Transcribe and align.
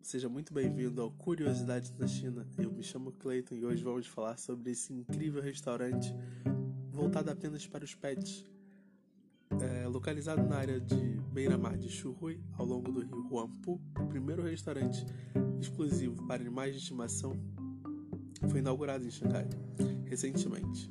seja 0.00 0.26
muito 0.26 0.54
bem-vindo 0.54 1.02
ao 1.02 1.10
Curiosidades 1.10 1.90
da 1.90 2.06
China. 2.06 2.46
Eu 2.56 2.72
me 2.72 2.82
chamo 2.82 3.12
Clayton 3.12 3.56
e 3.56 3.64
hoje 3.66 3.84
vamos 3.84 4.06
falar 4.06 4.38
sobre 4.38 4.70
esse 4.70 4.90
incrível 4.90 5.42
restaurante 5.42 6.14
voltado 6.90 7.30
apenas 7.30 7.66
para 7.66 7.84
os 7.84 7.94
pets, 7.94 8.42
é, 9.60 9.86
localizado 9.86 10.42
na 10.42 10.56
área 10.56 10.80
de 10.80 10.96
beira-mar 11.30 11.76
de 11.76 11.90
Xuhui, 11.90 12.40
ao 12.56 12.64
longo 12.64 12.90
do 12.90 13.00
rio 13.00 13.28
Huangpu. 13.30 13.78
O 14.00 14.06
primeiro 14.06 14.42
restaurante 14.42 15.04
exclusivo 15.60 16.26
para 16.26 16.40
animais 16.40 16.74
de 16.74 16.80
estimação 16.80 17.32
foi 18.48 18.60
inaugurado 18.60 19.04
em 19.04 19.10
Xangai 19.10 19.46
recentemente 20.06 20.88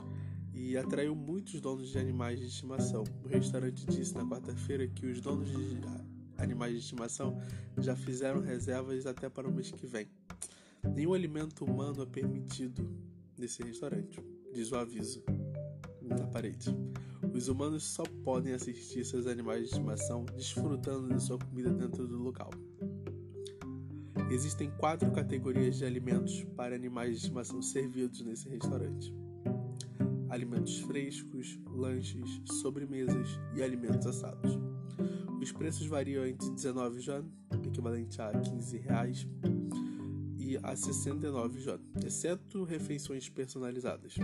e 0.53 0.77
atraiu 0.77 1.15
muitos 1.15 1.59
donos 1.59 1.89
de 1.89 1.97
animais 1.97 2.39
de 2.39 2.45
estimação. 2.45 3.03
O 3.23 3.27
restaurante 3.27 3.83
disse 3.87 4.13
na 4.13 4.25
quarta-feira 4.25 4.87
que 4.87 5.07
os 5.07 5.19
donos 5.19 5.49
de 5.49 6.14
animais 6.37 6.73
de 6.73 6.79
estimação 6.79 7.39
já 7.77 7.95
fizeram 7.95 8.41
reservas 8.41 9.05
até 9.05 9.29
para 9.29 9.47
o 9.47 9.53
mês 9.53 9.71
que 9.71 9.85
vem. 9.85 10.07
Nenhum 10.83 11.13
alimento 11.13 11.65
humano 11.65 12.03
é 12.03 12.05
permitido 12.05 12.87
nesse 13.37 13.63
restaurante, 13.63 14.21
diz 14.53 14.71
o 14.71 14.77
aviso 14.77 15.23
na 16.01 16.27
parede. 16.27 16.69
Os 17.33 17.47
humanos 17.47 17.83
só 17.83 18.03
podem 18.23 18.53
assistir 18.53 19.03
seus 19.03 19.27
animais 19.27 19.61
de 19.61 19.65
estimação 19.71 20.25
desfrutando 20.35 21.13
de 21.13 21.21
sua 21.21 21.37
comida 21.37 21.69
dentro 21.73 22.07
do 22.07 22.17
local. 22.17 22.49
Existem 24.31 24.71
quatro 24.77 25.11
categorias 25.11 25.77
de 25.77 25.85
alimentos 25.85 26.43
para 26.55 26.75
animais 26.75 27.11
de 27.11 27.17
estimação 27.17 27.61
servidos 27.61 28.21
nesse 28.21 28.47
restaurante: 28.47 29.13
alimentos 30.29 30.79
frescos, 30.79 31.59
lanches, 31.67 32.41
sobremesas 32.45 33.39
e 33.55 33.61
alimentos 33.61 34.07
assados. 34.07 34.57
Os 35.45 35.51
preços 35.51 35.85
variam 35.85 36.25
entre 36.25 36.49
19 36.49 37.03
yuan, 37.03 37.23
equivalente 37.63 38.19
a 38.19 38.31
15 38.31 38.77
reais, 38.79 39.27
e 40.39 40.57
a 40.57 40.75
69 40.75 41.61
yuan, 41.61 41.79
exceto 42.03 42.63
refeições 42.63 43.29
personalizadas. 43.29 44.15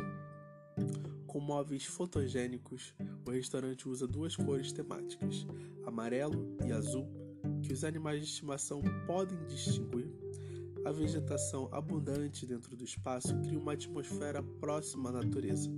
Com 1.28 1.40
móveis 1.40 1.86
fotogênicos, 1.86 2.96
o 3.24 3.30
restaurante 3.30 3.88
usa 3.88 4.08
duas 4.08 4.36
cores 4.36 4.72
temáticas, 4.72 5.46
amarelo 5.86 6.58
e 6.66 6.72
azul, 6.72 7.08
que 7.62 7.72
os 7.72 7.84
animais 7.84 8.22
de 8.22 8.26
estimação 8.26 8.82
podem 9.06 9.38
distinguir. 9.46 10.10
A 10.84 10.92
vegetação 10.92 11.70
abundante 11.72 12.48
dentro 12.48 12.76
do 12.76 12.84
espaço 12.84 13.38
cria 13.42 13.60
uma 13.60 13.74
atmosfera 13.74 14.42
próxima 14.42 15.10
à 15.10 15.12
natureza. 15.12 15.70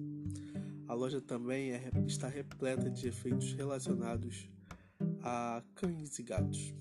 A 0.88 0.94
loja 0.94 1.20
também 1.20 1.74
é, 1.74 1.92
está 2.08 2.30
repleta 2.30 2.90
de 2.90 3.10
efeitos 3.10 3.52
relacionados 3.52 4.48
a 5.24 5.64
cães 5.74 6.20
e 6.20 6.24
gatos. 6.24 6.74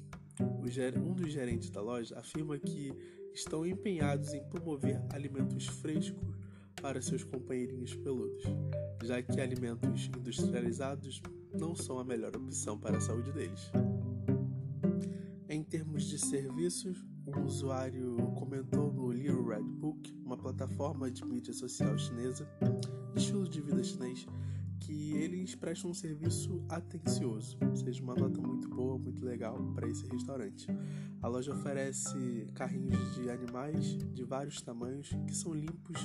Um 0.96 1.14
dos 1.14 1.32
gerentes 1.32 1.70
da 1.70 1.80
loja 1.80 2.18
afirma 2.18 2.58
que 2.58 2.92
estão 3.32 3.64
empenhados 3.64 4.34
em 4.34 4.42
promover 4.48 5.00
alimentos 5.10 5.66
frescos 5.66 6.36
para 6.80 7.00
seus 7.00 7.22
companheirinhos 7.22 7.94
peludos, 7.94 8.42
já 9.04 9.22
que 9.22 9.40
alimentos 9.40 10.10
industrializados 10.16 11.22
não 11.54 11.74
são 11.76 11.98
a 11.98 12.04
melhor 12.04 12.34
opção 12.36 12.76
para 12.76 12.98
a 12.98 13.00
saúde 13.00 13.30
deles. 13.32 13.70
Em 15.48 15.62
termos 15.62 16.04
de 16.04 16.18
serviços, 16.18 17.04
um 17.26 17.44
usuário 17.44 18.16
comentou 18.34 18.92
no 18.92 19.12
Little 19.12 19.44
Red 19.44 19.62
Book, 19.62 20.12
uma 20.24 20.36
plataforma 20.36 21.10
de 21.10 21.24
mídia 21.24 21.52
social 21.52 21.96
chinesa, 21.96 22.48
estilo 23.14 23.48
de 23.48 23.60
vida 23.60 23.84
chinês, 23.84 24.26
que 24.84 25.12
eles 25.12 25.54
prestam 25.54 25.90
um 25.90 25.94
serviço 25.94 26.60
atencioso, 26.68 27.56
ou 27.60 27.76
seja, 27.76 28.02
uma 28.02 28.14
nota 28.14 28.40
muito 28.40 28.68
boa, 28.68 28.98
muito 28.98 29.24
legal 29.24 29.56
para 29.74 29.88
esse 29.88 30.06
restaurante. 30.08 30.66
A 31.22 31.28
loja 31.28 31.52
oferece 31.52 32.48
carrinhos 32.54 33.14
de 33.14 33.30
animais 33.30 33.96
de 33.96 34.24
vários 34.24 34.60
tamanhos 34.60 35.10
que 35.26 35.34
são 35.34 35.54
limpos 35.54 35.98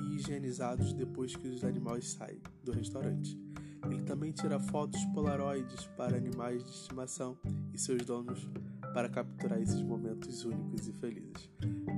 e 0.00 0.16
higienizados 0.16 0.92
depois 0.92 1.36
que 1.36 1.46
os 1.46 1.62
animais 1.62 2.12
saem 2.12 2.40
do 2.64 2.72
restaurante. 2.72 3.38
Ele 3.88 4.02
também 4.02 4.32
tira 4.32 4.58
fotos 4.58 5.04
polaroides 5.06 5.86
para 5.96 6.16
animais 6.16 6.64
de 6.64 6.70
estimação 6.70 7.38
e 7.72 7.78
seus 7.78 8.04
donos 8.04 8.48
para 8.92 9.08
capturar 9.08 9.60
esses 9.60 9.82
momentos 9.82 10.44
únicos 10.44 10.88
e 10.88 10.92
felizes. 10.94 11.48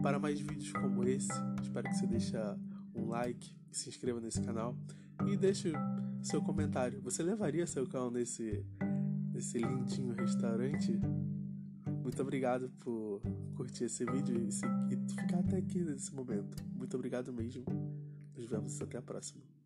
Para 0.03 0.19
mais 0.19 0.39
vídeos 0.39 0.73
como 0.73 1.05
esse, 1.05 1.33
espero 1.63 1.89
que 1.89 1.95
você 1.97 2.07
deixe 2.07 2.37
um 2.95 3.09
like, 3.09 3.51
se 3.73 3.89
inscreva 3.89 4.21
nesse 4.21 4.43
canal 4.43 4.77
e 5.27 5.37
deixe 5.37 5.73
seu 6.23 6.43
comentário. 6.43 7.01
Você 7.03 7.23
levaria 7.23 7.67
seu 7.67 7.87
cão 7.87 8.11
nesse, 8.11 8.65
nesse 9.33 9.59
lindinho 9.59 10.15
restaurante? 10.15 10.99
Muito 12.03 12.23
obrigado 12.23 12.71
por 12.79 13.21
curtir 13.55 13.85
esse 13.85 14.05
vídeo 14.05 14.37
e, 14.37 14.49
e 14.95 15.11
ficar 15.11 15.41
até 15.41 15.57
aqui 15.59 15.83
nesse 15.83 16.15
momento. 16.15 16.57
Muito 16.75 16.95
obrigado 16.95 17.33
mesmo. 17.33 17.65
Nos 18.37 18.47
vemos 18.47 18.81
até 18.81 18.99
a 18.99 19.03
próxima. 19.03 19.58